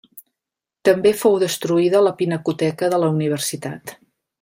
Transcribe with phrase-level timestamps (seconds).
[0.89, 3.99] També fou destruïda la pinacoteca de la universitat.